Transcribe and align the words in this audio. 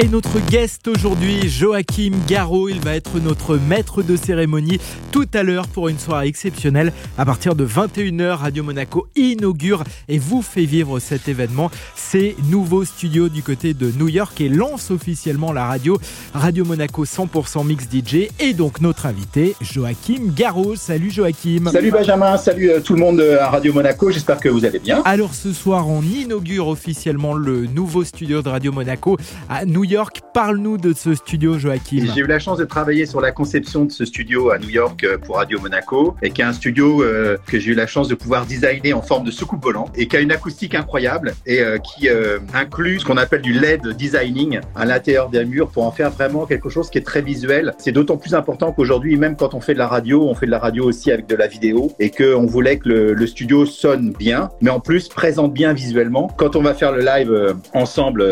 Et 0.00 0.06
notre 0.06 0.38
guest 0.38 0.86
aujourd'hui, 0.86 1.48
Joachim 1.48 2.12
Garraud, 2.28 2.68
il 2.68 2.80
va 2.80 2.94
être 2.94 3.18
notre 3.18 3.56
maître 3.56 4.04
de 4.04 4.14
cérémonie 4.14 4.78
tout 5.10 5.26
à 5.34 5.42
l'heure 5.42 5.66
pour 5.66 5.88
une 5.88 5.98
soirée 5.98 6.28
exceptionnelle. 6.28 6.92
À 7.16 7.24
partir 7.24 7.56
de 7.56 7.66
21h, 7.66 8.34
Radio 8.34 8.62
Monaco 8.62 9.08
inaugure 9.16 9.82
et 10.06 10.18
vous 10.18 10.40
fait 10.40 10.66
vivre 10.66 11.00
cet 11.00 11.26
événement. 11.26 11.72
Ses 11.96 12.36
nouveaux 12.48 12.84
studios 12.84 13.28
du 13.28 13.42
côté 13.42 13.74
de 13.74 13.90
New 13.90 14.06
York 14.06 14.40
et 14.40 14.48
lance 14.48 14.92
officiellement 14.92 15.52
la 15.52 15.66
radio 15.66 15.98
Radio 16.32 16.64
Monaco 16.64 17.04
100% 17.04 17.66
Mix 17.66 17.88
DJ 17.92 18.28
et 18.38 18.54
donc 18.54 18.80
notre 18.80 19.04
invité 19.06 19.56
Joachim 19.60 20.32
Garraud. 20.32 20.76
Salut 20.76 21.10
Joachim. 21.10 21.70
Salut 21.72 21.90
Benjamin, 21.90 22.36
salut 22.36 22.70
euh, 22.70 22.80
tout 22.80 22.94
le 22.94 23.00
monde 23.00 23.18
euh, 23.18 23.42
à 23.42 23.48
Radio 23.48 23.72
Monaco, 23.72 24.12
j'espère 24.12 24.38
que 24.38 24.48
vous 24.48 24.64
allez 24.64 24.78
bien. 24.78 25.02
Alors 25.04 25.34
ce 25.34 25.52
soir, 25.52 25.88
on 25.88 26.02
inaugure 26.02 26.68
officiellement 26.68 27.34
le 27.34 27.66
nouveau 27.66 28.04
studio 28.04 28.42
de 28.42 28.48
Radio 28.48 28.70
Monaco 28.70 29.16
à 29.48 29.64
New 29.64 29.82
York. 29.82 29.87
Parle-nous 30.34 30.76
de 30.76 30.92
ce 30.92 31.14
studio, 31.14 31.58
Joachim. 31.58 32.04
J'ai 32.14 32.20
eu 32.20 32.26
la 32.26 32.38
chance 32.38 32.58
de 32.58 32.64
travailler 32.64 33.06
sur 33.06 33.20
la 33.20 33.32
conception 33.32 33.86
de 33.86 33.90
ce 33.90 34.04
studio 34.04 34.50
à 34.50 34.58
New 34.58 34.68
York 34.68 35.02
euh, 35.04 35.16
pour 35.16 35.36
Radio 35.36 35.58
Monaco 35.60 36.14
et 36.20 36.30
qui 36.30 36.42
est 36.42 36.44
un 36.44 36.52
studio 36.52 37.02
euh, 37.02 37.38
que 37.46 37.58
j'ai 37.58 37.72
eu 37.72 37.74
la 37.74 37.86
chance 37.86 38.06
de 38.06 38.14
pouvoir 38.14 38.44
designer 38.44 38.92
en 38.92 39.00
forme 39.00 39.24
de 39.24 39.30
soucoupe 39.30 39.62
volant 39.62 39.86
et 39.94 40.06
qui 40.06 40.16
a 40.16 40.20
une 40.20 40.30
acoustique 40.30 40.74
incroyable 40.74 41.34
et 41.46 41.60
euh, 41.60 41.78
qui 41.78 42.08
inclut 42.54 43.00
ce 43.00 43.04
qu'on 43.04 43.16
appelle 43.16 43.40
du 43.40 43.52
LED 43.52 43.88
designing 43.96 44.60
à 44.76 44.84
l'intérieur 44.84 45.30
des 45.30 45.44
murs 45.44 45.68
pour 45.70 45.84
en 45.84 45.90
faire 45.90 46.10
vraiment 46.10 46.44
quelque 46.44 46.68
chose 46.68 46.90
qui 46.90 46.98
est 46.98 47.06
très 47.06 47.22
visuel. 47.22 47.74
C'est 47.78 47.92
d'autant 47.92 48.16
plus 48.16 48.34
important 48.34 48.72
qu'aujourd'hui, 48.72 49.16
même 49.16 49.36
quand 49.36 49.54
on 49.54 49.60
fait 49.60 49.74
de 49.74 49.78
la 49.78 49.88
radio, 49.88 50.28
on 50.28 50.34
fait 50.34 50.46
de 50.46 50.50
la 50.50 50.58
radio 50.58 50.84
aussi 50.84 51.10
avec 51.10 51.26
de 51.26 51.36
la 51.36 51.46
vidéo 51.46 51.92
et 51.98 52.10
qu'on 52.10 52.46
voulait 52.46 52.78
que 52.78 52.88
le, 52.88 53.26
studio 53.26 53.66
sonne 53.66 54.12
bien, 54.18 54.50
mais 54.60 54.70
en 54.70 54.80
plus 54.80 55.08
présente 55.08 55.52
bien 55.52 55.72
visuellement. 55.72 56.28
Quand 56.36 56.56
on 56.56 56.62
va 56.62 56.74
faire 56.74 56.92
le 56.92 57.00
live 57.00 57.56
ensemble 57.74 58.24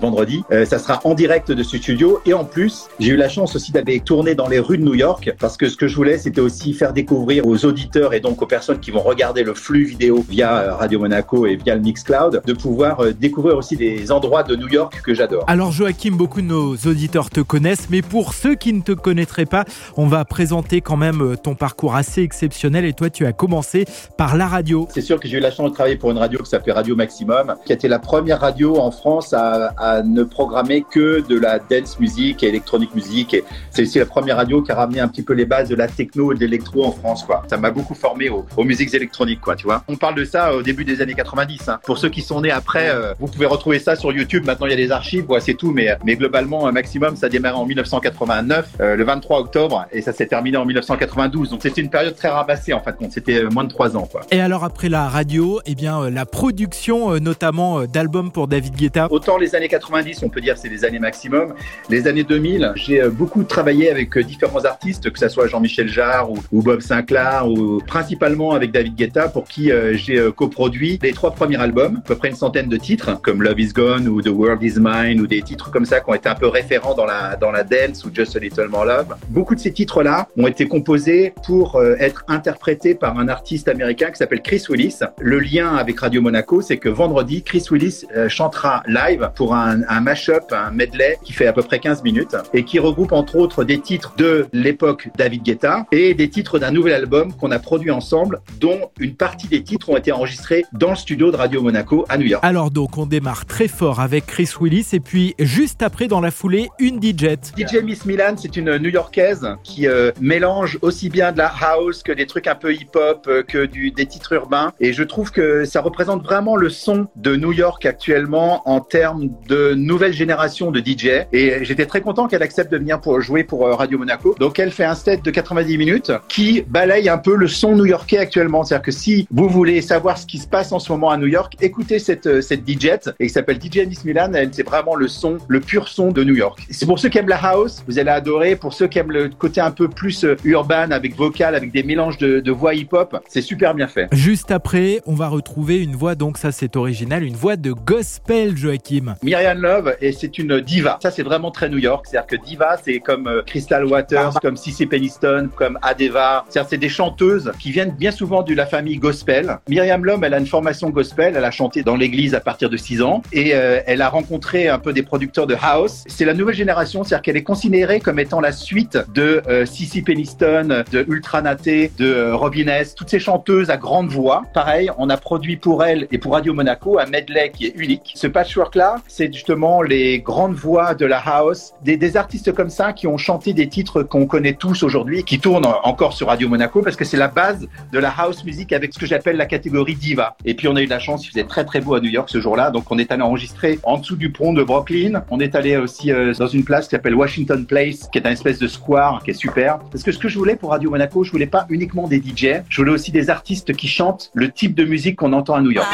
vendredi, 0.00 0.42
ça 0.50 0.78
sera 0.78 1.03
en 1.04 1.14
direct 1.14 1.52
de 1.52 1.62
ce 1.62 1.76
studio. 1.78 2.20
Et 2.26 2.34
en 2.34 2.44
plus, 2.44 2.86
j'ai 2.98 3.12
eu 3.12 3.16
la 3.16 3.28
chance 3.28 3.54
aussi 3.54 3.72
d'aller 3.72 4.00
tourner 4.00 4.34
dans 4.34 4.48
les 4.48 4.58
rues 4.58 4.78
de 4.78 4.84
New 4.84 4.94
York 4.94 5.32
parce 5.38 5.56
que 5.56 5.68
ce 5.68 5.76
que 5.76 5.86
je 5.86 5.94
voulais, 5.94 6.18
c'était 6.18 6.40
aussi 6.40 6.72
faire 6.72 6.92
découvrir 6.92 7.46
aux 7.46 7.64
auditeurs 7.64 8.14
et 8.14 8.20
donc 8.20 8.42
aux 8.42 8.46
personnes 8.46 8.80
qui 8.80 8.90
vont 8.90 9.00
regarder 9.00 9.42
le 9.42 9.54
flux 9.54 9.84
vidéo 9.84 10.24
via 10.28 10.58
euh, 10.58 10.74
Radio 10.74 10.98
Monaco 10.98 11.46
et 11.46 11.56
via 11.56 11.74
le 11.74 11.82
Mixcloud, 11.82 12.42
de 12.44 12.52
pouvoir 12.52 13.00
euh, 13.00 13.12
découvrir 13.12 13.56
aussi 13.56 13.76
des 13.76 14.10
endroits 14.10 14.42
de 14.42 14.56
New 14.56 14.68
York 14.68 15.00
que 15.04 15.14
j'adore. 15.14 15.44
Alors 15.46 15.72
Joachim, 15.72 16.12
beaucoup 16.12 16.40
de 16.40 16.46
nos 16.46 16.74
auditeurs 16.74 17.30
te 17.30 17.40
connaissent, 17.40 17.88
mais 17.90 18.02
pour 18.02 18.32
ceux 18.32 18.54
qui 18.54 18.72
ne 18.72 18.80
te 18.80 18.92
connaîtraient 18.92 19.46
pas, 19.46 19.64
on 19.96 20.06
va 20.06 20.24
présenter 20.24 20.80
quand 20.80 20.96
même 20.96 21.20
euh, 21.20 21.36
ton 21.36 21.54
parcours 21.54 21.94
assez 21.94 22.22
exceptionnel. 22.22 22.84
Et 22.84 22.94
toi, 22.94 23.10
tu 23.10 23.26
as 23.26 23.32
commencé 23.32 23.84
par 24.16 24.36
la 24.36 24.46
radio. 24.46 24.88
C'est 24.90 25.02
sûr 25.02 25.20
que 25.20 25.28
j'ai 25.28 25.36
eu 25.36 25.40
la 25.40 25.50
chance 25.50 25.70
de 25.70 25.74
travailler 25.74 25.96
pour 25.96 26.10
une 26.10 26.18
radio 26.18 26.38
qui 26.38 26.48
s'appelait 26.48 26.72
Radio 26.72 26.96
Maximum, 26.96 27.54
qui 27.66 27.72
a 27.72 27.74
été 27.74 27.88
la 27.88 27.98
première 27.98 28.40
radio 28.40 28.78
en 28.78 28.90
France 28.90 29.32
à, 29.32 29.74
à 29.76 30.02
ne 30.02 30.24
programmer 30.24 30.84
que 30.94 31.26
de 31.28 31.36
la 31.36 31.58
dance 31.58 31.98
music 31.98 32.42
et 32.44 32.48
électronique 32.48 32.94
musique. 32.94 33.34
Et 33.34 33.44
c'est 33.70 33.82
aussi 33.82 33.98
la 33.98 34.06
première 34.06 34.36
radio 34.36 34.62
qui 34.62 34.70
a 34.70 34.76
ramené 34.76 35.00
un 35.00 35.08
petit 35.08 35.22
peu 35.22 35.32
les 35.32 35.44
bases 35.44 35.68
de 35.68 35.74
la 35.74 35.88
techno 35.88 36.32
et 36.32 36.36
de 36.36 36.40
l'électro 36.40 36.84
en 36.84 36.92
France, 36.92 37.24
quoi. 37.24 37.42
Ça 37.50 37.56
m'a 37.56 37.72
beaucoup 37.72 37.94
formé 37.94 38.30
aux, 38.30 38.46
musiques 38.64 38.94
électroniques, 38.94 39.40
quoi, 39.40 39.56
tu 39.56 39.64
vois. 39.66 39.82
On 39.88 39.96
parle 39.96 40.14
de 40.14 40.24
ça 40.24 40.54
au 40.54 40.62
début 40.62 40.84
des 40.84 41.02
années 41.02 41.14
90. 41.14 41.68
Hein. 41.68 41.80
Pour 41.84 41.98
ceux 41.98 42.08
qui 42.08 42.22
sont 42.22 42.40
nés 42.40 42.52
après, 42.52 42.90
euh, 42.90 43.12
vous 43.18 43.26
pouvez 43.26 43.46
retrouver 43.46 43.80
ça 43.80 43.96
sur 43.96 44.12
YouTube. 44.12 44.44
Maintenant, 44.46 44.66
il 44.66 44.70
y 44.70 44.74
a 44.74 44.76
des 44.76 44.92
archives, 44.92 45.24
quoi, 45.26 45.40
c'est 45.40 45.54
tout. 45.54 45.72
Mais, 45.72 45.88
mais 46.04 46.14
globalement, 46.14 46.70
maximum, 46.70 47.16
ça 47.16 47.26
a 47.26 47.28
démarré 47.28 47.56
en 47.56 47.66
1989, 47.66 48.68
euh, 48.80 48.96
le 48.96 49.04
23 49.04 49.40
octobre, 49.40 49.86
et 49.90 50.00
ça 50.00 50.12
s'est 50.12 50.26
terminé 50.26 50.56
en 50.56 50.64
1992. 50.64 51.50
Donc 51.50 51.60
c'était 51.62 51.80
une 51.80 51.90
période 51.90 52.14
très 52.14 52.28
ramassée, 52.28 52.72
en 52.72 52.80
fait. 52.80 52.94
C'était 53.10 53.42
euh, 53.42 53.50
moins 53.50 53.64
de 53.64 53.68
trois 53.68 53.96
ans, 53.96 54.08
quoi. 54.10 54.20
Et 54.30 54.40
alors 54.40 54.62
après 54.62 54.88
la 54.88 55.08
radio, 55.08 55.60
eh 55.66 55.74
bien 55.74 56.08
la 56.08 56.24
production, 56.24 57.18
notamment 57.18 57.84
d'albums 57.84 58.30
pour 58.30 58.46
David 58.46 58.76
Guetta. 58.76 59.08
Autant 59.10 59.38
les 59.38 59.56
années 59.56 59.68
90, 59.68 60.22
on 60.22 60.28
peut 60.28 60.40
dire 60.40 60.56
c'est 60.56 60.68
les 60.74 60.84
années 60.84 60.98
maximum. 60.98 61.54
Les 61.88 62.08
années 62.08 62.24
2000, 62.24 62.72
j'ai 62.74 63.00
euh, 63.00 63.10
beaucoup 63.10 63.44
travaillé 63.44 63.90
avec 63.90 64.16
euh, 64.16 64.22
différents 64.22 64.64
artistes, 64.64 65.10
que 65.10 65.18
ce 65.18 65.28
soit 65.28 65.46
Jean-Michel 65.46 65.88
Jarre 65.88 66.30
ou, 66.30 66.62
Bob 66.62 66.80
Sinclair, 66.80 67.48
ou 67.48 67.78
principalement 67.86 68.52
avec 68.52 68.72
David 68.72 68.96
Guetta, 68.96 69.28
pour 69.28 69.44
qui 69.44 69.70
euh, 69.70 69.94
j'ai 69.94 70.20
coproduit 70.36 70.98
les 71.02 71.12
trois 71.12 71.30
premiers 71.30 71.60
albums, 71.60 71.98
à 71.98 72.08
peu 72.08 72.16
près 72.16 72.30
une 72.30 72.34
centaine 72.34 72.68
de 72.68 72.76
titres, 72.76 73.20
comme 73.22 73.42
Love 73.42 73.60
Is 73.60 73.72
Gone 73.72 74.08
ou 74.08 74.20
The 74.20 74.28
World 74.28 74.62
Is 74.62 74.74
Mine, 74.80 75.20
ou 75.20 75.26
des 75.26 75.42
titres 75.42 75.70
comme 75.70 75.84
ça 75.84 76.00
qui 76.00 76.10
ont 76.10 76.14
été 76.14 76.28
un 76.28 76.34
peu 76.34 76.48
référents 76.48 76.94
dans 76.94 77.06
la, 77.06 77.36
dans 77.36 77.52
la 77.52 77.62
dance 77.62 78.04
ou 78.04 78.10
Just 78.12 78.34
a 78.36 78.40
Little 78.40 78.68
More 78.68 78.86
Love. 78.86 79.14
Beaucoup 79.28 79.54
de 79.54 79.60
ces 79.60 79.72
titres-là 79.72 80.26
ont 80.36 80.48
été 80.48 80.66
composés 80.66 81.34
pour 81.46 81.80
être 81.98 82.24
interprétés 82.28 82.94
par 82.94 83.18
un 83.18 83.28
artiste 83.28 83.68
américain 83.68 84.10
qui 84.10 84.16
s'appelle 84.16 84.42
Chris 84.42 84.64
Willis. 84.68 84.98
Le 85.20 85.38
lien 85.38 85.76
avec 85.76 86.00
Radio 86.00 86.20
Monaco, 86.20 86.60
c'est 86.60 86.78
que 86.78 86.88
vendredi, 86.88 87.42
Chris 87.42 87.64
Willis 87.70 88.04
chantera 88.28 88.82
live 88.86 89.30
pour 89.34 89.54
un, 89.54 89.82
un 89.88 90.00
mash-up, 90.00 90.52
un 90.64 90.70
medley 90.70 91.18
qui 91.22 91.32
fait 91.32 91.46
à 91.46 91.52
peu 91.52 91.62
près 91.62 91.78
15 91.78 92.02
minutes 92.02 92.36
et 92.52 92.64
qui 92.64 92.78
regroupe 92.78 93.12
entre 93.12 93.36
autres 93.36 93.64
des 93.64 93.78
titres 93.78 94.14
de 94.16 94.46
l'époque 94.52 95.08
David 95.16 95.42
Guetta 95.42 95.86
et 95.92 96.14
des 96.14 96.28
titres 96.28 96.58
d'un 96.58 96.70
nouvel 96.70 96.94
album 96.94 97.32
qu'on 97.34 97.50
a 97.50 97.58
produit 97.58 97.90
ensemble 97.90 98.40
dont 98.60 98.90
une 98.98 99.14
partie 99.14 99.48
des 99.48 99.62
titres 99.62 99.90
ont 99.90 99.96
été 99.96 100.12
enregistrés 100.12 100.64
dans 100.72 100.90
le 100.90 100.96
studio 100.96 101.30
de 101.30 101.36
Radio 101.36 101.62
Monaco 101.62 102.04
à 102.08 102.18
New 102.18 102.26
York. 102.26 102.42
Alors 102.44 102.70
donc 102.70 102.98
on 102.98 103.06
démarre 103.06 103.46
très 103.46 103.68
fort 103.68 104.00
avec 104.00 104.26
Chris 104.26 104.50
Willis 104.60 104.88
et 104.92 105.00
puis 105.00 105.34
juste 105.38 105.82
après 105.82 106.08
dans 106.08 106.20
la 106.20 106.30
foulée 106.30 106.68
une 106.78 107.00
DJ. 107.02 107.36
DJ 107.56 107.82
Miss 107.84 108.04
Milan 108.06 108.34
c'est 108.36 108.56
une 108.56 108.76
New-Yorkaise 108.76 109.48
qui 109.62 109.86
euh, 109.86 110.12
mélange 110.20 110.78
aussi 110.82 111.10
bien 111.10 111.32
de 111.32 111.38
la 111.38 111.52
house 111.60 112.02
que 112.02 112.12
des 112.12 112.26
trucs 112.26 112.46
un 112.46 112.54
peu 112.54 112.72
hip-hop 112.72 113.26
euh, 113.28 113.42
que 113.42 113.66
du, 113.66 113.90
des 113.90 114.06
titres 114.06 114.32
urbains 114.32 114.72
et 114.80 114.92
je 114.92 115.02
trouve 115.02 115.30
que 115.30 115.64
ça 115.64 115.80
représente 115.80 116.22
vraiment 116.22 116.56
le 116.56 116.70
son 116.70 117.06
de 117.16 117.36
New 117.36 117.52
York 117.52 117.84
actuellement 117.84 118.68
en 118.68 118.80
termes 118.80 119.28
de 119.48 119.74
nouvelle 119.74 120.12
génération 120.12 120.53
de 120.54 120.78
DJ 120.78 121.26
et 121.32 121.64
j'étais 121.64 121.86
très 121.86 122.00
content 122.00 122.28
qu'elle 122.28 122.42
accepte 122.42 122.70
de 122.70 122.78
venir 122.78 123.00
pour 123.00 123.20
jouer 123.20 123.42
pour 123.42 123.66
euh, 123.66 123.74
Radio 123.74 123.98
Monaco. 123.98 124.36
Donc 124.38 124.60
elle 124.60 124.70
fait 124.70 124.84
un 124.84 124.94
set 124.94 125.24
de 125.24 125.30
90 125.32 125.76
minutes 125.78 126.12
qui 126.28 126.62
balaye 126.62 127.08
un 127.08 127.18
peu 127.18 127.34
le 127.34 127.48
son 127.48 127.74
new-yorkais 127.74 128.18
actuellement. 128.18 128.62
C'est-à-dire 128.62 128.84
que 128.84 128.92
si 128.92 129.26
vous 129.32 129.48
voulez 129.48 129.82
savoir 129.82 130.16
ce 130.16 130.26
qui 130.26 130.38
se 130.38 130.46
passe 130.46 130.70
en 130.70 130.78
ce 130.78 130.92
moment 130.92 131.10
à 131.10 131.16
New 131.16 131.26
York, 131.26 131.54
écoutez 131.60 131.98
cette 131.98 132.26
euh, 132.26 132.40
cette 132.40 132.68
DJ 132.68 132.90
et 133.18 133.26
qui 133.26 133.32
s'appelle 133.32 133.58
DJ 133.60 133.86
Miss 133.88 134.04
Milan. 134.04 134.30
Elle 134.34 134.50
c'est 134.52 134.62
vraiment 134.62 134.94
le 134.94 135.08
son, 135.08 135.38
le 135.48 135.58
pur 135.58 135.88
son 135.88 136.12
de 136.12 136.22
New 136.22 136.36
York. 136.36 136.64
C'est 136.70 136.86
pour 136.86 137.00
ceux 137.00 137.08
qui 137.08 137.18
aiment 137.18 137.28
la 137.28 137.44
house, 137.44 137.82
vous 137.88 137.98
allez 137.98 138.10
adorer. 138.10 138.54
Pour 138.54 138.74
ceux 138.74 138.86
qui 138.86 139.00
aiment 139.00 139.10
le 139.10 139.28
côté 139.28 139.60
un 139.60 139.72
peu 139.72 139.88
plus 139.88 140.24
euh, 140.24 140.36
urbain 140.44 140.92
avec 140.92 141.16
vocal, 141.16 141.56
avec 141.56 141.72
des 141.72 141.82
mélanges 141.82 142.18
de, 142.18 142.38
de 142.38 142.52
voix 142.52 142.74
hip-hop, 142.74 143.16
c'est 143.28 143.42
super 143.42 143.74
bien 143.74 143.88
fait. 143.88 144.06
Juste 144.12 144.52
après, 144.52 145.00
on 145.06 145.14
va 145.14 145.26
retrouver 145.28 145.82
une 145.82 145.96
voix 145.96 146.14
donc 146.14 146.38
ça 146.38 146.52
c'est 146.52 146.76
original, 146.76 147.24
une 147.24 147.34
voix 147.34 147.56
de 147.56 147.72
gospel 147.72 148.56
Joachim. 148.56 149.16
Myriam 149.22 149.60
Love 149.60 149.96
et 150.00 150.12
c'est 150.12 150.38
une 150.38 150.43
diva. 150.52 150.98
Ça 151.02 151.10
c'est 151.10 151.22
vraiment 151.22 151.50
très 151.50 151.68
New 151.68 151.78
York. 151.78 152.06
C'est-à-dire 152.08 152.26
que 152.26 152.44
diva, 152.44 152.76
c'est 152.82 153.00
comme 153.00 153.26
euh, 153.26 153.42
Crystal 153.42 153.84
Waters, 153.84 154.34
comme 154.40 154.56
Cissy 154.56 154.86
Peniston, 154.86 155.50
comme 155.54 155.78
Adeva. 155.82 156.44
C'est-à-dire 156.48 156.68
c'est 156.70 156.78
des 156.78 156.88
chanteuses 156.88 157.52
qui 157.58 157.72
viennent 157.72 157.92
bien 157.92 158.10
souvent 158.10 158.42
de 158.42 158.54
la 158.54 158.66
famille 158.66 158.98
gospel. 158.98 159.58
Myriam 159.68 160.04
Lom, 160.04 160.24
elle 160.24 160.34
a 160.34 160.38
une 160.38 160.46
formation 160.46 160.90
gospel. 160.90 161.34
Elle 161.36 161.44
a 161.44 161.50
chanté 161.50 161.82
dans 161.82 161.96
l'église 161.96 162.34
à 162.34 162.40
partir 162.40 162.70
de 162.70 162.76
6 162.76 163.02
ans 163.02 163.22
et 163.32 163.54
euh, 163.54 163.80
elle 163.86 164.02
a 164.02 164.08
rencontré 164.08 164.68
un 164.68 164.78
peu 164.78 164.92
des 164.92 165.02
producteurs 165.02 165.46
de 165.46 165.56
house. 165.60 166.04
C'est 166.06 166.24
la 166.24 166.34
nouvelle 166.34 166.54
génération, 166.54 167.04
c'est-à-dire 167.04 167.22
qu'elle 167.22 167.36
est 167.36 167.42
considérée 167.42 168.00
comme 168.00 168.18
étant 168.18 168.40
la 168.40 168.52
suite 168.52 168.98
de 169.14 169.42
euh, 169.48 169.66
Cissy 169.66 170.02
Peniston, 170.02 170.84
de 170.90 171.04
Ultra 171.08 171.42
Naté, 171.42 171.90
de 171.98 172.32
Robin 172.32 172.68
S, 172.68 172.94
toutes 172.94 173.10
ces 173.10 173.18
chanteuses 173.18 173.70
à 173.70 173.76
grande 173.76 174.08
voix. 174.08 174.42
Pareil, 174.54 174.90
on 174.98 175.10
a 175.10 175.16
produit 175.16 175.56
pour 175.56 175.84
elle 175.84 176.06
et 176.10 176.18
pour 176.18 176.32
Radio 176.32 176.54
Monaco 176.54 176.98
un 176.98 177.06
medley 177.06 177.50
qui 177.50 177.66
est 177.66 177.74
unique. 177.76 178.12
Ce 178.14 178.26
patchwork-là, 178.26 178.96
c'est 179.08 179.32
justement 179.32 179.82
les 179.82 180.20
grandes 180.34 180.54
voix 180.56 180.96
de 180.96 181.06
la 181.06 181.18
house, 181.18 181.74
des, 181.84 181.96
des 181.96 182.16
artistes 182.16 182.52
comme 182.52 182.68
ça 182.68 182.92
qui 182.92 183.06
ont 183.06 183.16
chanté 183.16 183.52
des 183.52 183.68
titres 183.68 184.02
qu'on 184.02 184.26
connaît 184.26 184.54
tous 184.54 184.82
aujourd'hui, 184.82 185.22
qui 185.22 185.38
tournent 185.38 185.64
encore 185.84 186.12
sur 186.12 186.26
Radio 186.26 186.48
Monaco 186.48 186.82
parce 186.82 186.96
que 186.96 187.04
c'est 187.04 187.16
la 187.16 187.28
base 187.28 187.68
de 187.92 187.98
la 188.00 188.10
house 188.10 188.44
music 188.44 188.72
avec 188.72 188.92
ce 188.92 188.98
que 188.98 189.06
j'appelle 189.06 189.36
la 189.36 189.46
catégorie 189.46 189.94
diva. 189.94 190.36
Et 190.44 190.54
puis 190.54 190.66
on 190.66 190.74
a 190.74 190.82
eu 190.82 190.86
de 190.86 190.90
la 190.90 190.98
chance, 190.98 191.24
il 191.24 191.28
faisait 191.28 191.44
très 191.44 191.64
très 191.64 191.80
beau 191.80 191.94
à 191.94 192.00
New 192.00 192.10
York 192.10 192.28
ce 192.28 192.40
jour-là, 192.40 192.72
donc 192.72 192.90
on 192.90 192.98
est 192.98 193.12
allé 193.12 193.22
enregistrer 193.22 193.78
en 193.84 193.96
dessous 193.96 194.16
du 194.16 194.32
pont 194.32 194.52
de 194.52 194.64
Brooklyn. 194.64 195.22
On 195.30 195.38
est 195.38 195.54
allé 195.54 195.76
aussi 195.76 196.10
euh, 196.10 196.34
dans 196.34 196.48
une 196.48 196.64
place 196.64 196.86
qui 196.86 196.96
s'appelle 196.96 197.14
Washington 197.14 197.64
Place, 197.64 198.08
qui 198.10 198.18
est 198.18 198.26
un 198.26 198.32
espèce 198.32 198.58
de 198.58 198.66
square 198.66 199.22
qui 199.22 199.30
est 199.30 199.34
super. 199.34 199.78
Parce 199.92 200.02
que 200.02 200.10
ce 200.10 200.18
que 200.18 200.28
je 200.28 200.36
voulais 200.36 200.56
pour 200.56 200.70
Radio 200.70 200.90
Monaco, 200.90 201.22
je 201.22 201.30
voulais 201.30 201.46
pas 201.46 201.64
uniquement 201.68 202.08
des 202.08 202.16
DJ, 202.16 202.64
je 202.68 202.82
voulais 202.82 202.90
aussi 202.90 203.12
des 203.12 203.30
artistes 203.30 203.72
qui 203.76 203.86
chantent 203.86 204.32
le 204.34 204.50
type 204.50 204.74
de 204.74 204.84
musique 204.84 205.14
qu'on 205.14 205.32
entend 205.32 205.54
à 205.54 205.60
New 205.60 205.70
York. 205.70 205.86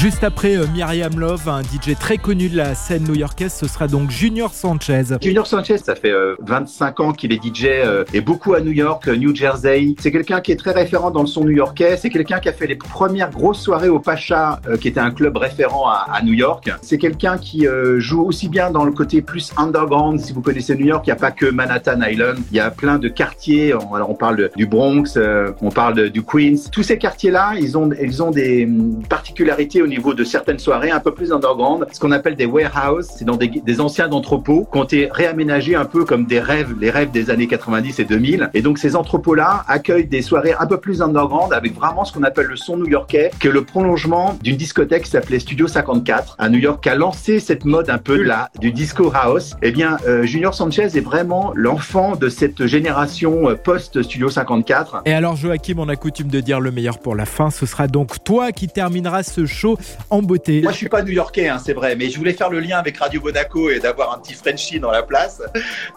Juste 0.00 0.22
après 0.22 0.56
euh, 0.56 0.64
Myriam 0.72 1.18
Love, 1.18 1.48
un 1.48 1.60
DJ 1.62 1.98
très 1.98 2.18
connu 2.18 2.48
de 2.48 2.56
la 2.56 2.76
scène 2.76 3.02
new-yorkaise, 3.02 3.52
ce 3.52 3.66
sera 3.66 3.88
donc 3.88 4.12
Junior 4.12 4.54
Sanchez. 4.54 5.02
Junior 5.20 5.44
Sanchez, 5.44 5.78
ça 5.78 5.96
fait 5.96 6.12
25 6.38 7.00
ans 7.00 7.12
qu'il 7.12 7.32
est 7.32 7.44
DJ 7.44 7.66
et 8.14 8.20
beaucoup 8.20 8.54
à 8.54 8.60
New 8.60 8.70
York, 8.70 9.08
New 9.08 9.34
Jersey. 9.34 9.96
C'est 9.98 10.12
quelqu'un 10.12 10.40
qui 10.40 10.52
est 10.52 10.56
très 10.56 10.70
référent 10.70 11.10
dans 11.10 11.22
le 11.22 11.26
son 11.26 11.42
new-yorkais. 11.44 11.96
C'est 11.96 12.10
quelqu'un 12.10 12.38
qui 12.38 12.48
a 12.48 12.52
fait 12.52 12.68
les 12.68 12.76
premières 12.76 13.30
grosses 13.30 13.60
soirées 13.60 13.88
au 13.88 13.98
Pacha, 13.98 14.60
qui 14.80 14.86
était 14.86 15.00
un 15.00 15.10
club 15.10 15.36
référent 15.36 15.88
à, 15.88 16.22
New 16.22 16.32
York. 16.32 16.70
C'est 16.80 16.98
quelqu'un 16.98 17.36
qui 17.36 17.66
joue 17.96 18.22
aussi 18.22 18.48
bien 18.48 18.70
dans 18.70 18.84
le 18.84 18.92
côté 18.92 19.20
plus 19.20 19.52
underground. 19.56 20.20
Si 20.20 20.32
vous 20.32 20.42
connaissez 20.42 20.76
New 20.76 20.86
York, 20.86 21.08
il 21.08 21.10
n'y 21.10 21.16
a 21.16 21.20
pas 21.20 21.32
que 21.32 21.46
Manhattan 21.46 22.00
Island. 22.08 22.38
Il 22.52 22.56
y 22.56 22.60
a 22.60 22.70
plein 22.70 22.98
de 22.98 23.08
quartiers. 23.08 23.72
Alors 23.72 24.10
on 24.10 24.14
parle 24.14 24.50
du 24.54 24.66
Bronx, 24.66 25.18
on 25.60 25.70
parle 25.70 26.10
du 26.10 26.22
Queens. 26.22 26.68
Tous 26.70 26.84
ces 26.84 26.98
quartiers-là, 26.98 27.54
ils 27.58 27.76
ont, 27.76 27.90
ils 28.00 28.22
ont 28.22 28.30
des 28.30 28.64
hum, 28.64 29.02
particularités 29.08 29.82
au 29.82 29.88
niveau 29.88 29.97
de 29.98 30.24
certaines 30.24 30.58
soirées 30.58 30.90
un 30.90 31.00
peu 31.00 31.12
plus 31.12 31.32
underground, 31.32 31.86
ce 31.92 32.00
qu'on 32.00 32.12
appelle 32.12 32.36
des 32.36 32.46
warehouses. 32.46 33.08
C'est 33.16 33.24
dans 33.24 33.36
des, 33.36 33.48
des 33.48 33.80
anciens 33.80 34.10
entrepôts 34.10 34.66
qui 34.70 34.78
ont 34.78 34.84
été 34.84 35.08
réaménagés 35.10 35.74
un 35.74 35.84
peu 35.84 36.04
comme 36.04 36.26
des 36.26 36.40
rêves, 36.40 36.74
les 36.80 36.90
rêves 36.90 37.10
des 37.10 37.30
années 37.30 37.46
90 37.46 37.98
et 37.98 38.04
2000. 38.04 38.50
Et 38.54 38.62
donc 38.62 38.78
ces 38.78 38.96
entrepôts-là 38.96 39.64
accueillent 39.68 40.06
des 40.06 40.22
soirées 40.22 40.54
un 40.58 40.66
peu 40.66 40.78
plus 40.78 41.02
underground 41.02 41.52
avec 41.52 41.74
vraiment 41.74 42.04
ce 42.04 42.12
qu'on 42.12 42.22
appelle 42.22 42.46
le 42.46 42.56
son 42.56 42.76
new-yorkais, 42.76 43.30
qui 43.40 43.48
est 43.48 43.50
le 43.50 43.64
prolongement 43.64 44.38
d'une 44.42 44.56
discothèque 44.56 45.04
qui 45.04 45.10
s'appelait 45.10 45.38
Studio 45.38 45.66
54 45.66 46.36
à 46.38 46.48
New 46.48 46.58
York, 46.58 46.82
qui 46.82 46.88
a 46.88 46.94
lancé 46.94 47.40
cette 47.40 47.64
mode 47.64 47.90
un 47.90 47.98
peu 47.98 48.22
là 48.22 48.50
du 48.60 48.72
disco 48.72 49.12
house. 49.14 49.54
Eh 49.62 49.70
bien, 49.70 49.98
euh, 50.06 50.24
Junior 50.24 50.54
Sanchez 50.54 50.82
est 50.82 51.00
vraiment 51.00 51.52
l'enfant 51.54 52.16
de 52.16 52.28
cette 52.28 52.66
génération 52.66 53.48
euh, 53.48 53.54
post 53.54 54.02
Studio 54.02 54.28
54. 54.28 55.02
Et 55.04 55.12
alors 55.12 55.36
Joachim, 55.36 55.76
on 55.78 55.88
a 55.88 55.96
coutume 55.96 56.28
de 56.28 56.40
dire 56.40 56.60
le 56.60 56.70
meilleur 56.70 56.98
pour 56.98 57.14
la 57.14 57.26
fin. 57.26 57.50
Ce 57.50 57.66
sera 57.66 57.86
donc 57.86 58.22
toi 58.24 58.52
qui 58.52 58.68
termineras 58.68 59.22
ce 59.22 59.46
show 59.46 59.77
en 60.10 60.22
beauté. 60.22 60.62
Moi, 60.62 60.72
je 60.72 60.76
suis 60.76 60.88
pas 60.88 61.02
new-yorkais, 61.02 61.48
hein, 61.48 61.60
c'est 61.64 61.72
vrai, 61.72 61.96
mais 61.96 62.10
je 62.10 62.18
voulais 62.18 62.32
faire 62.32 62.50
le 62.50 62.60
lien 62.60 62.78
avec 62.78 62.96
Radio 62.98 63.20
Monaco 63.20 63.70
et 63.70 63.80
d'avoir 63.80 64.14
un 64.14 64.18
petit 64.18 64.34
Frenchie 64.34 64.80
dans 64.80 64.90
la 64.90 65.02
place. 65.02 65.42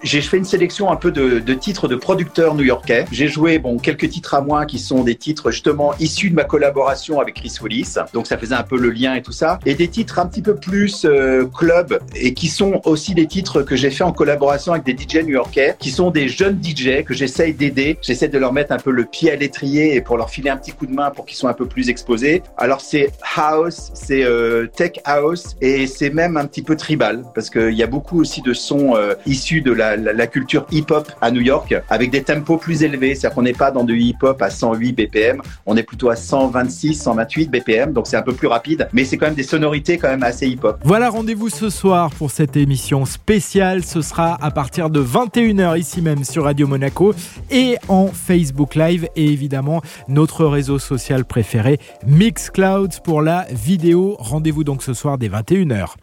J'ai 0.03 0.21
fait 0.21 0.37
une 0.37 0.45
sélection 0.45 0.91
un 0.91 0.95
peu 0.95 1.11
de, 1.11 1.53
titres 1.53 1.87
de 1.87 1.95
producteurs 1.95 2.55
new-yorkais. 2.55 3.05
J'ai 3.11 3.27
joué 3.27 3.59
bon 3.59 3.77
quelques 3.77 4.09
titres 4.09 4.33
à 4.33 4.41
moi 4.41 4.65
qui 4.65 4.79
sont 4.79 5.03
des 5.03 5.15
titres 5.15 5.51
justement 5.51 5.93
issus 5.99 6.29
de 6.29 6.35
ma 6.35 6.43
collaboration 6.43 7.19
avec 7.19 7.35
Chris 7.35 7.53
Willis. 7.61 7.95
Donc 8.13 8.27
ça 8.27 8.37
faisait 8.37 8.55
un 8.55 8.63
peu 8.63 8.77
le 8.77 8.89
lien 8.89 9.15
et 9.15 9.21
tout 9.21 9.31
ça. 9.31 9.59
Et 9.65 9.75
des 9.75 9.87
titres 9.87 10.19
un 10.19 10.25
petit 10.25 10.41
peu 10.41 10.55
plus 10.55 11.05
euh, 11.05 11.45
club 11.45 11.99
et 12.15 12.33
qui 12.33 12.47
sont 12.47 12.81
aussi 12.85 13.13
des 13.13 13.27
titres 13.27 13.61
que 13.61 13.75
j'ai 13.75 13.91
fait 13.91 14.03
en 14.03 14.13
collaboration 14.13 14.73
avec 14.73 14.85
des 14.85 14.97
DJ 14.97 15.23
new-yorkais, 15.23 15.75
qui 15.79 15.91
sont 15.91 16.11
des 16.11 16.27
jeunes 16.27 16.59
DJ 16.61 17.03
que 17.03 17.13
j'essaye 17.13 17.53
d'aider. 17.53 17.97
J'essaie 18.01 18.29
de 18.29 18.37
leur 18.37 18.53
mettre 18.53 18.71
un 18.71 18.77
peu 18.77 18.91
le 18.91 19.05
pied 19.05 19.31
à 19.31 19.35
l'étrier 19.35 19.95
et 19.95 20.01
pour 20.01 20.17
leur 20.17 20.29
filer 20.29 20.49
un 20.49 20.57
petit 20.57 20.71
coup 20.71 20.85
de 20.85 20.93
main 20.93 21.11
pour 21.11 21.25
qu'ils 21.25 21.37
soient 21.37 21.49
un 21.49 21.53
peu 21.53 21.65
plus 21.65 21.89
exposés. 21.89 22.43
Alors 22.57 22.81
c'est 22.81 23.11
house, 23.35 23.70
c'est 23.71 24.23
euh, 24.23 24.67
tech 24.67 24.93
house 25.05 25.55
et 25.61 25.87
c'est 25.87 26.09
même 26.09 26.37
un 26.37 26.45
petit 26.45 26.61
peu 26.61 26.75
tribal 26.75 27.23
parce 27.33 27.49
qu'il 27.49 27.73
y 27.73 27.83
a 27.83 27.87
beaucoup 27.87 28.19
aussi 28.19 28.41
de 28.41 28.53
sons 28.53 28.95
euh, 28.95 29.13
issus 29.25 29.61
de 29.61 29.71
la, 29.71 29.95
la, 29.95 30.27
culture 30.27 30.65
hip-hop 30.71 31.11
à 31.21 31.31
New 31.31 31.41
York 31.41 31.75
avec 31.89 32.11
des 32.11 32.23
tempos 32.23 32.57
plus 32.57 32.83
élevés. 32.83 33.15
C'est-à-dire 33.15 33.35
qu'on 33.35 33.41
n'est 33.41 33.53
pas 33.53 33.71
dans 33.71 33.83
du 33.83 33.97
hip-hop 33.99 34.41
à 34.41 34.49
108 34.49 34.93
BPM, 34.93 35.41
on 35.65 35.75
est 35.77 35.83
plutôt 35.83 36.09
à 36.09 36.15
126, 36.15 36.95
128 36.95 37.49
BPM, 37.49 37.93
donc 37.93 38.07
c'est 38.07 38.17
un 38.17 38.21
peu 38.21 38.33
plus 38.33 38.47
rapide, 38.47 38.87
mais 38.93 39.03
c'est 39.03 39.17
quand 39.17 39.27
même 39.27 39.35
des 39.35 39.43
sonorités 39.43 39.97
quand 39.97 40.09
même 40.09 40.23
assez 40.23 40.47
hip-hop. 40.47 40.79
Voilà, 40.83 41.09
rendez-vous 41.09 41.49
ce 41.49 41.69
soir 41.69 42.11
pour 42.11 42.31
cette 42.31 42.55
émission 42.55 43.05
spéciale. 43.05 43.83
Ce 43.83 44.01
sera 44.01 44.37
à 44.41 44.51
partir 44.51 44.89
de 44.89 45.03
21h 45.03 45.77
ici 45.77 46.01
même 46.01 46.23
sur 46.23 46.43
Radio 46.43 46.67
Monaco 46.67 47.13
et 47.49 47.77
en 47.87 48.07
Facebook 48.07 48.75
Live 48.75 49.07
et 49.15 49.25
évidemment 49.25 49.81
notre 50.07 50.45
réseau 50.45 50.79
social 50.79 51.25
préféré 51.25 51.79
Mixcloud 52.05 53.01
pour 53.03 53.21
la 53.21 53.45
vidéo. 53.61 54.15
Rendez-vous 54.19 54.63
donc 54.63 54.81
ce 54.81 54.93
soir 54.93 55.17
dès 55.17 55.29
21h. 55.29 55.95